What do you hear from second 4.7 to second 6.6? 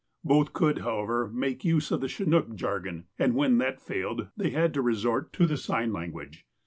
to resort to the sign language.